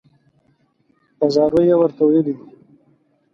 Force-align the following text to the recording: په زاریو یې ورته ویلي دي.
په 1.17 1.25
زاریو 1.35 1.63
یې 1.69 1.75
ورته 1.77 2.01
ویلي 2.03 2.33
دي. 2.35 2.35